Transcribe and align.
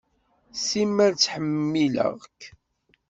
Simmal 0.65 1.11
ttḥemmileɣ-k. 1.13 2.41